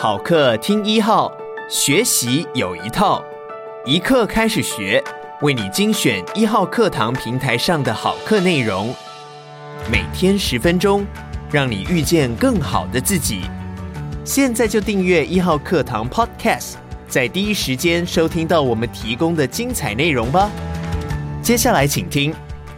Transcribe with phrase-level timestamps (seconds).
[0.00, 1.28] 好课听一号，
[1.68, 3.20] 学习有一套，
[3.84, 5.02] 一课开始学，
[5.40, 8.94] 为你精选一号课堂平台上的好课内容，
[9.90, 11.04] 每天十分钟，
[11.50, 13.40] 让你遇见更好的自己。
[14.24, 16.74] 现在就订阅一号课堂 Podcast，
[17.08, 20.48] 在第一时间收听到我们提供的精彩内容吧。
[21.42, 22.32] 接下来请听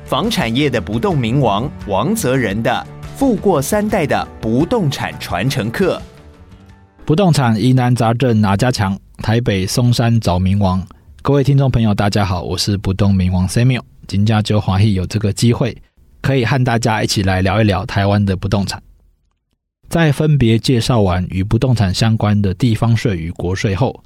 [0.06, 2.86] 房产业的不动明王王泽仁的。
[3.14, 6.00] 富过三代的不动产传承课，
[7.10, 8.96] 不动产疑难杂症哪家强？
[9.16, 10.80] 台北松山找明王。
[11.22, 13.82] 各位听众朋友，大家好，我是不动明王 Samuel。
[14.06, 15.76] 今天就欢喜有这个机会，
[16.20, 18.80] 可以和大家一起来聊一聊台湾的不动产。
[19.88, 24.04] 在分别介绍完与不动产相关的地方税与国税后，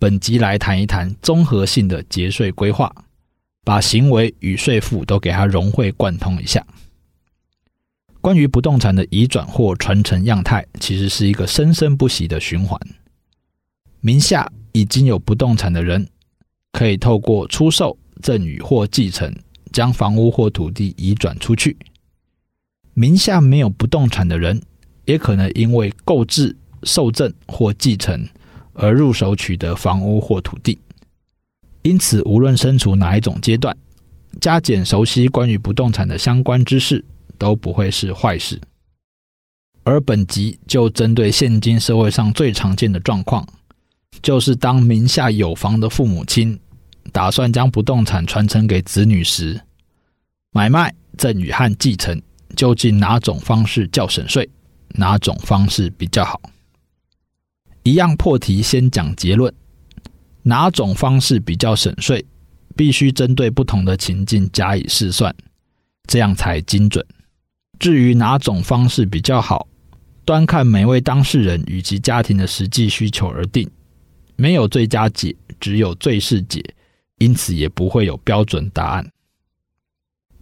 [0.00, 2.90] 本集来谈一谈综合性的节税规划，
[3.62, 6.64] 把行为与税负都给它融会贯通一下。
[8.20, 12.78] 关于不动产的移转或传承样态，其实是一个生生不息的循环。
[14.00, 16.06] 名下已经有不动产的人，
[16.72, 19.34] 可以透过出售、赠与或继承，
[19.72, 21.76] 将房屋或土地移转出去。
[22.94, 24.60] 名下没有不动产的人，
[25.04, 28.28] 也可能因为购置、受赠或继承
[28.72, 30.78] 而入手取得房屋或土地。
[31.82, 33.76] 因此，无论身处哪一种阶段，
[34.40, 37.04] 加减熟悉关于不动产的相关知识。
[37.38, 38.60] 都不会是坏事。
[39.84, 43.46] 而本集就针对现今社会上最常见的状况，
[44.20, 46.60] 就是当名下有房的父母亲
[47.10, 49.58] 打算将不动产传承给子女时，
[50.50, 52.20] 买卖、赠与和继承
[52.54, 54.46] 究竟哪种方式较省税，
[54.88, 56.38] 哪种方式比较好？
[57.82, 59.50] 一样破题，先讲结论：
[60.42, 62.22] 哪种方式比较省税，
[62.76, 65.34] 必须针对不同的情境加以试算，
[66.06, 67.02] 这样才精准。
[67.78, 69.68] 至于哪种方式比较好，
[70.24, 73.70] 端看每位当事人与其家庭的实际需求而定。
[74.36, 76.62] 没有最佳解，只有最适解，
[77.18, 79.10] 因此也不会有标准答案。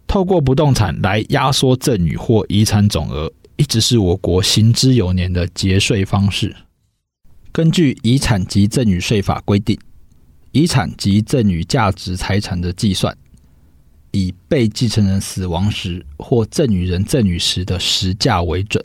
[0.07, 6.55] 透过不动产来压缩赠与或遗产总额，一直是我国行之有年的节税方式。
[7.53, 9.79] 根据《遗产及赠与税法》规定，
[10.53, 13.17] 遗产及赠与价值财产的计算。
[14.17, 18.83] 以被继承人死亡时或赠与人赠与时的时价为准。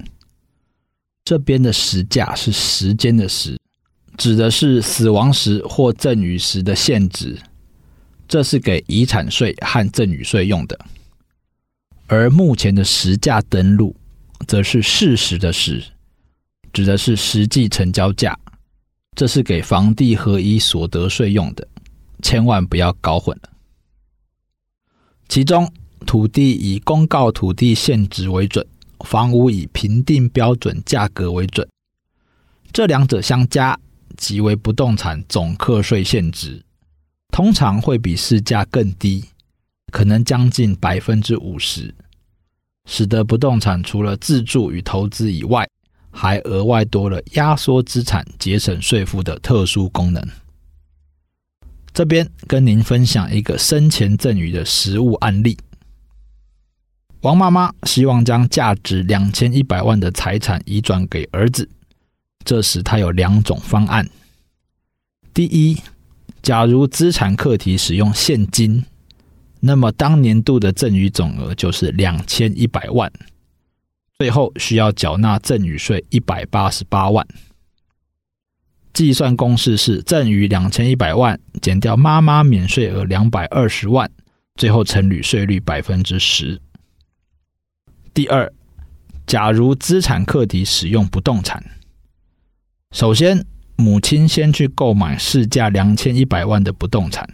[1.24, 3.58] 这边的时价是时间的时，
[4.18, 7.38] 指的是死亡时或赠与时的现值，
[8.28, 10.78] 这是给遗产税和赠与税用的。
[12.08, 13.96] 而目前的实价登录，
[14.46, 15.82] 则是事实的时，
[16.74, 18.38] 指的是实际成交价，
[19.16, 21.66] 这是给房地合一所得税用的，
[22.22, 23.51] 千万不要搞混了。
[25.32, 25.72] 其中，
[26.06, 28.68] 土地以公告土地现值为准，
[29.06, 31.66] 房屋以评定标准价格为准。
[32.74, 33.80] 这两者相加，
[34.18, 36.62] 即为不动产总课税现值，
[37.32, 39.24] 通常会比市价更低，
[39.94, 41.96] 可能将近百分之五十，
[42.86, 45.66] 使得不动产除了自住与投资以外，
[46.12, 50.22] 还额外多了压缩资产、节省税负的特殊功能。
[51.94, 55.58] 这边跟您分享一个生前赠与的实务案例。
[57.22, 61.70] 王妈妈希望将价值两千一百万的财产移转给儿子，
[62.44, 64.10] 这时她有两种方案。
[65.34, 65.78] 第一，
[66.42, 68.84] 假如资产课题使用现金，
[69.60, 73.12] 那么当年度的赠与总额就是两千一百万，
[74.18, 77.28] 最后需要缴纳赠与税一百八十八万。
[78.94, 84.10] 计算公式是赠与两千一百万减掉妈妈免税额两百二十万，
[84.56, 86.60] 最后乘以税率百分之十。
[88.14, 88.52] 第二，
[89.26, 91.64] 假如资产课题使用不动产，
[92.92, 93.46] 首先
[93.78, 97.28] 母亲先去购买市价两千一百万的不动产，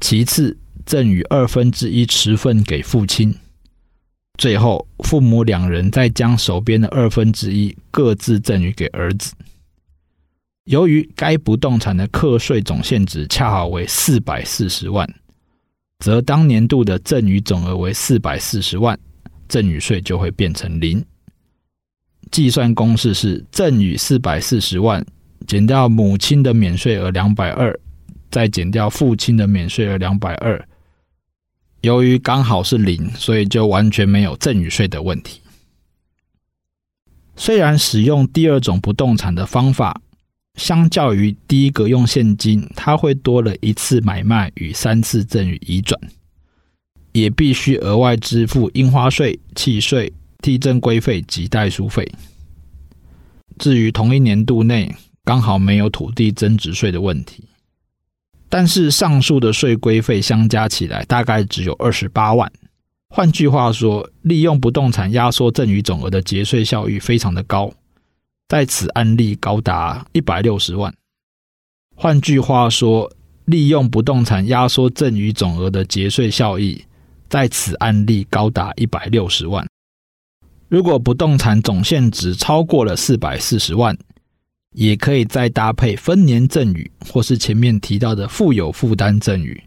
[0.00, 3.34] 其次赠与二分之一持份给父亲，
[4.36, 9.32] 最后父母两人再将手边的二分之一各自赠与给儿子。
[10.64, 15.08] 由于该不动产的课税总现值恰好为四百四十万，
[15.98, 18.98] 则当年度的赠与总额为四百四十万，
[19.48, 21.04] 赠与税就会变成零。
[22.30, 25.04] 计算公式是赠与四百四十万
[25.46, 27.78] 减掉母亲的免税额两百二，
[28.30, 30.68] 再减掉父亲的免税额两百二。
[31.80, 35.40] 由于刚好是零，所以就完全没有赠与税的问题。
[37.34, 40.00] 虽然使用第二种不动产的方法，
[40.54, 45.98] 相较于第一个用现金，它会多了一次买卖与三次赠与移转，
[47.12, 52.10] 也必须额外支付印花税、契税、递增规费及代书费。
[53.58, 54.94] 至于同一年度内
[55.24, 57.44] 刚好没有土地增值税的问题。
[58.48, 62.52] 但是上述的税规费相加起来大概只有二十八万。
[63.08, 67.72] 换句话说，利用不动产压缩赠与总额的节税效益非常的高，
[68.52, 70.92] 在此案例高达一百六十万。
[71.96, 73.10] 换句话说，
[73.46, 76.84] 利用不动产压缩赠与总额的节税效益，
[77.30, 79.66] 在此案例高达一百六十万。
[80.68, 83.96] 如果不动产总现值超过了四百四十万，
[84.74, 89.58] 也可以再搭配分年赠与，或是前面提到的附有负担赠与。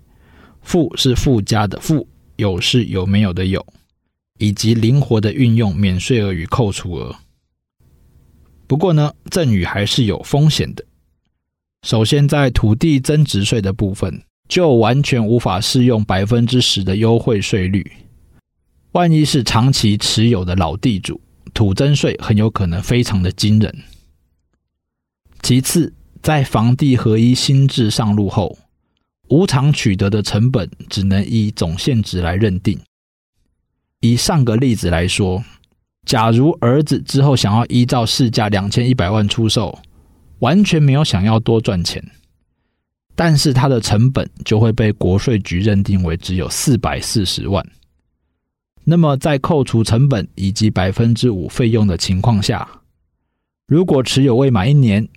[0.62, 3.66] 附是附加的附，有是有没有的有，
[4.38, 7.16] 以及灵活的运用免税额与扣除额。
[8.68, 10.84] 不过呢，赠与还是有风险的。
[11.84, 17.92] 首先，在土地增值税的部分，就完全无法适用百分之十的优惠税率。
[18.94, 21.22] 万一是长期持有的老地主，
[21.54, 23.84] 土增税很有可能非常的惊人。
[25.44, 28.58] 其次，在房地合一新制上路后，
[29.30, 32.80] 无偿取得的成本只能以总现值来认定。
[34.00, 35.44] 以上个例子来说，
[36.06, 39.78] 假如儿子之后想要依照市价两千一百万出售。
[40.40, 42.04] 完全没有想要多赚钱，
[43.16, 47.66] 但是他的成本就会被国税局认定为只有四百四十万。
[48.84, 52.70] 那么在扣除成本以及百分之五费用的情况下，
[53.66, 55.08] 如果持有未满一年，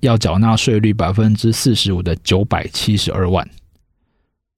[0.00, 3.46] 要缴纳税率百分之四十五的九百七十二万；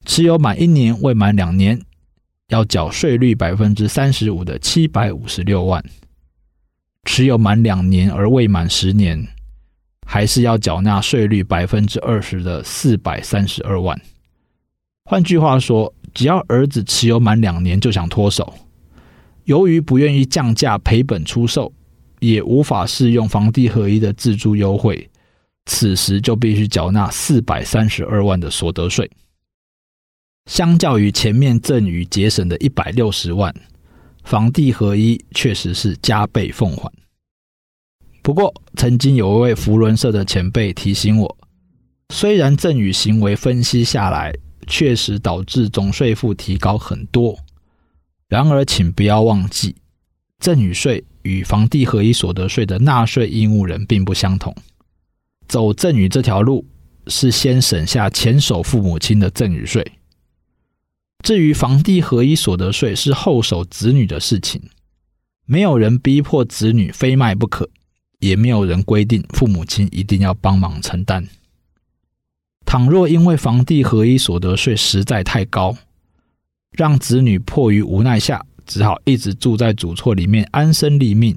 [0.06, 1.78] 持有满一年未满两年，
[2.48, 5.82] 要缴税率百分之三十五的七百五十六万；
[7.04, 9.26] 持有满两年而未满十年。
[10.08, 14.00] 还是要缴纳税率百分之二十的四百三十二万。
[15.04, 18.54] 换句话说，只要儿子持有满两年就想脱手，
[19.46, 21.72] 由于不愿意降价赔本出售，
[22.20, 25.10] 也无法适用房地合一的自住优惠，
[25.64, 29.10] 此时就必须缴纳四百三十二万的所得税。
[30.46, 33.54] 相较于前面赠与节省的一百六十万，
[34.25, 36.90] 房地合一确实是加倍奉还。
[38.22, 41.37] 不过，曾经有一位福伦社的前辈提醒我，
[42.12, 44.32] 虽然赠与行为分析下来
[44.66, 47.37] 确实导致总税负提高很多，
[48.28, 49.76] 然而请不要忘记，
[50.38, 54.54] 赠与税与房地合一所得税的纳税义务人并不相同。
[55.48, 56.64] 走赠与这条路
[57.08, 59.84] 是先省下前首父母亲的赠与税，
[61.26, 64.62] 至于房地合一所得税是后手子女的事情，
[65.44, 67.69] 没有人逼迫子女非卖不可。
[68.20, 71.26] 也没有人规定父母亲一定要帮忙承担。
[72.64, 75.76] 倘若因为房地合一所得税实在太高，
[76.70, 81.37] 让子女迫于无奈下，只好一直住在祖厝里面安身立命，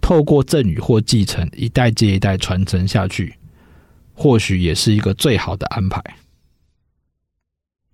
[0.00, 3.36] 透过赠与或继承，一代接一代传承下去，
[4.12, 6.02] 或许也是一个最好的安排。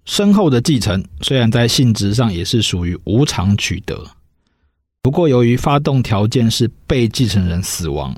[0.07, 4.03] 身后的继承虽然在性质上也是属于无偿取得。
[5.03, 8.17] 不过，由于发动条件是被继承人死亡，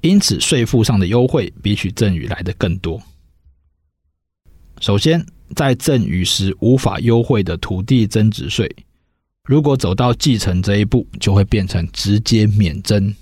[0.00, 3.00] 因此税负上的优惠比起赠与来得更多。
[4.80, 5.24] 首先，
[5.54, 8.70] 在赠与时无法优惠的土地增值税，
[9.44, 13.14] 如果走到继承这一步，就会变成直接免征，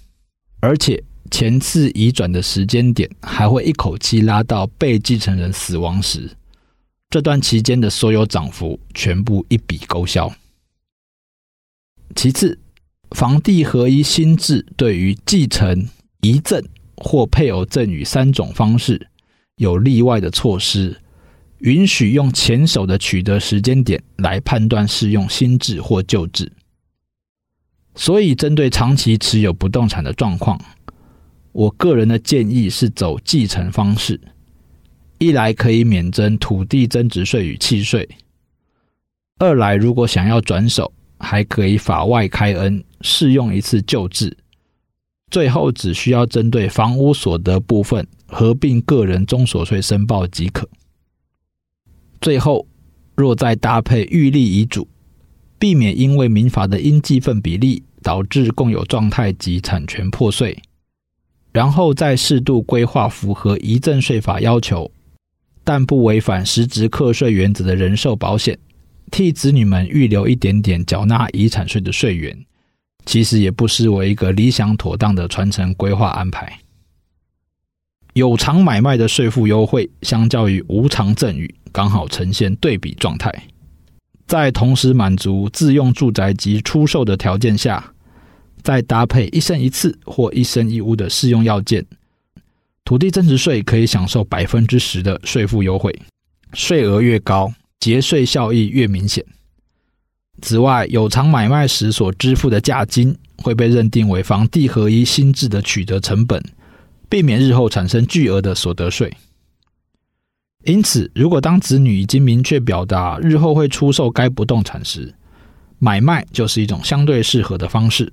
[0.60, 1.00] 而且
[1.30, 6.28] 前次移转的时间点还会一口气拉到被继承人死亡时，
[7.12, 10.32] 这段期间的所有涨幅全部一笔勾销。
[12.16, 12.58] 其次，
[13.10, 15.86] 房地合一新制对于继承、
[16.22, 16.64] 遗赠
[16.96, 19.08] 或配偶赠与三种方式
[19.56, 21.02] 有例外的措施，
[21.58, 26.50] 允许用前手的取得时间点来判断适用新制或旧制。
[27.94, 30.58] 所以，针对长期持有不动产的状况，
[31.52, 34.18] 我个人的建议是走继承方式，
[35.22, 38.08] 一来可以免征土地增值税与契税，
[39.38, 44.36] 二来如果想要转手，还可以法外开恩，适用一次旧制，
[45.30, 50.68] 最后只需要针对房屋所得部分合并个人综所税申报即可。
[52.20, 52.66] 最后，
[53.14, 54.88] 若再搭配预立遗嘱，
[55.56, 60.60] 避免因为民法的应计分比例导致共有状态及产权破碎，
[61.52, 64.90] 然后再适度规划符合遗赠税法要求，
[65.64, 68.58] 但不违反实质课税原则的人寿保险。
[69.10, 72.46] 替子女们预留一点点缴纳遗产税的税源，
[73.04, 76.60] 其实也不失为一个理想妥当的传承规划安排。
[78.14, 83.30] 有偿买卖的税负优惠，相较于无偿赠与，刚好呈现对比状态。
[84.26, 87.92] 在同时满足自用住宅及出售的条件下，
[88.62, 91.84] 再搭配一生一次或一生一屋的适用要件，
[92.84, 95.96] 土地增值税可以享受百分之十的税负优惠，
[96.52, 99.24] 税额越高，节税效益越明显。
[100.40, 106.42] 此外，有偿买卖时所支付的价金会被认定为房地合一新制的取得成本，
[107.08, 109.12] 避免日后产生巨额的所得税。
[110.64, 115.14] 因此，如果当子女已经明确表达日后会出售该不动产时，
[115.78, 118.12] 买卖就是一种相对适合的方式。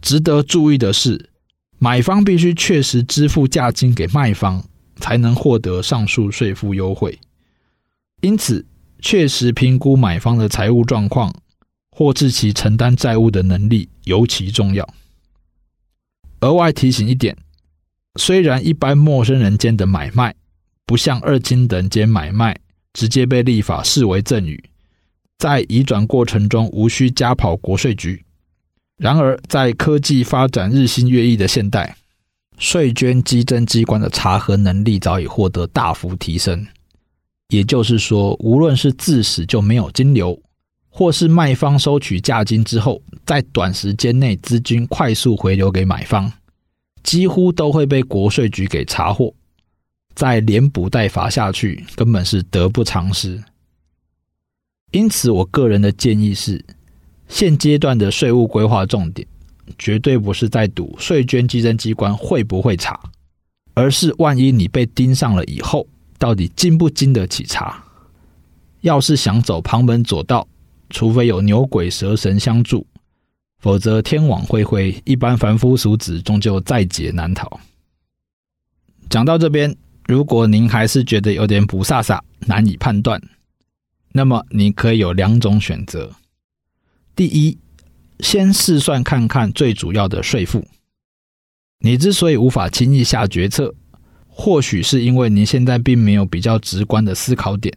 [0.00, 1.30] 值得注意的是，
[1.86, 4.64] 买方必须确实支付价金给卖方，
[4.96, 7.16] 才能获得上述税负优惠。
[8.22, 8.66] 因此，
[8.98, 11.32] 确实评估买方的财务状况，
[11.92, 14.84] 或是其承担债务的能力尤其重要。
[16.40, 17.36] 额外提醒一点，
[18.16, 20.34] 虽然一般陌生人间的买卖
[20.86, 22.58] 不像二亲等间买卖
[22.94, 24.60] 直接被立法视为赠与，
[25.38, 28.25] 在移转过程中无需加跑国税局。
[28.98, 31.96] 然而，在科技发展日新月异的现代，
[32.56, 36.66] 税捐稽征机关的查核能力早已获得大幅提升。
[37.48, 40.40] 也就是说，无论是自始就没有金流，
[40.88, 46.32] 或是卖方收取价金之后，在短时间内资金快速回流给买方，
[47.02, 49.32] 几乎都会被国税局给查获，
[50.14, 53.40] 再连补带罚下去，根本是得不偿失。
[54.92, 56.64] 因此，我个人的建议是，
[57.28, 59.26] 现阶段的税务规划重点，
[59.78, 62.98] 绝对不是在赌税捐稽征机关会不会查，
[63.74, 65.86] 而是万一你被盯上了以后。
[66.18, 67.84] 到底经不经得起查？
[68.80, 70.48] 要是想走旁门左道，
[70.88, 72.86] 除非有牛鬼蛇神相助，
[73.58, 77.60] 否则天网恢恢，一般凡夫俗子终究在劫难逃。
[79.10, 83.20] 讲到这边，如果您还是觉得有点不飒飒，难以判断，
[84.12, 86.10] 那么你可以有两种选择：
[87.16, 87.58] 第一，
[88.20, 90.68] 先试算看看最主要的税负。
[91.80, 93.74] 你之所以无法轻易下决策。
[94.38, 97.74] 或许是因为你现在并没有比较直观的思考点，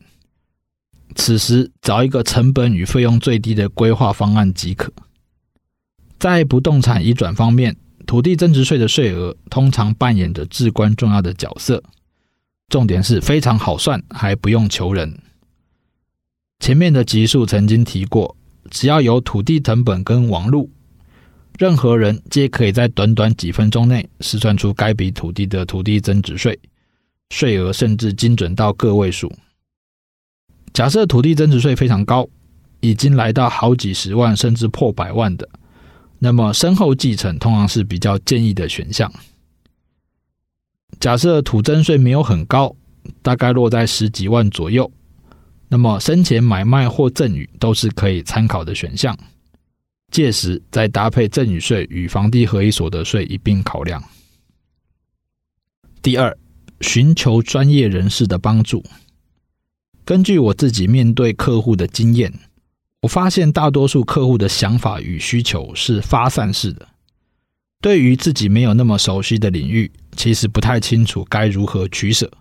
[1.15, 4.91] 此时找一个成本与费用最低的规划方案即可。
[6.19, 11.81] 在不动产移转方面，土地增值税的税额通常扮演着至关重要的角色，
[12.67, 15.17] 重点是非常好算，还不用求人。
[16.59, 18.35] 前面的集数曾经提过，
[18.69, 20.69] 只要有土地成本跟网路。
[21.57, 26.57] 任何人皆可以在短短几分钟内试算出该笔土地的土地增值税，
[27.31, 29.29] 税额甚至精准到个位数。
[30.71, 32.29] 假设土地增值税非常高，
[32.79, 35.49] 已经来到好几十万甚至破百万的，
[36.19, 39.11] 那么身后继承通常是比较建议的选项。
[40.99, 42.73] 假设土增税没有很高，
[43.21, 44.89] 大概落在十几万左右，
[45.69, 49.17] 那么生前买卖或赠与都是可以参考的选项。
[50.11, 54.03] 届时再搭配赠与税与房地合一所得税一并考量。
[56.01, 56.35] 第二，
[56.81, 58.83] 寻求专业人士的帮助。
[60.03, 62.33] 根据我自己面对客户的经验，
[63.01, 66.87] 我发现大多数客户的想法与需求是发散式的。
[67.79, 72.31] 对于自己没有那么熟悉的领域，其实不太清楚该如何取舍。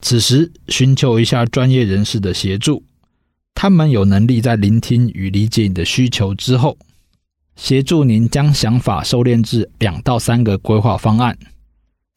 [0.00, 2.82] 此时寻求一下专业人士的协助。
[3.54, 6.78] 他们有能力在聆听与理解你的需求之后，
[7.56, 11.36] 协助您将想法收敛至两到三个规划方案，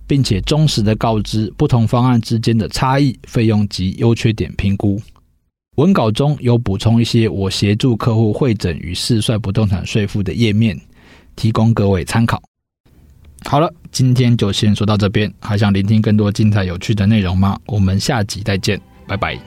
[0.05, 5.01] 并且忠实的告知不同方案之间的差异、费用及优缺点评估。
[5.77, 10.79] 文稿中有补充一些我协助客户会诊与试算不动产税负的页面，
[11.35, 12.39] 提供各位参考。
[13.43, 15.31] 好了，今天就先说到这边。
[15.41, 17.59] 还想聆听更多精彩有趣的内容吗？
[17.65, 19.37] 我们下集再见，拜拜。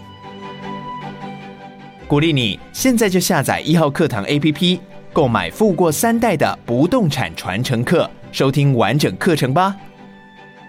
[2.07, 4.79] 鼓励你现在就下载一号课堂 APP，
[5.13, 9.75] 购买富过三代的不动产传承课，收听完整课程吧。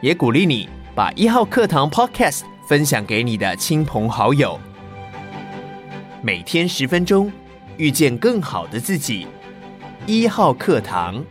[0.01, 4.57] 也鼓励你把一号课堂 Podcast 分享给你的亲朋好友。
[6.21, 7.29] 每天十分钟，
[7.75, 9.27] 遇见更好的自己。
[10.05, 11.21] 一号课堂。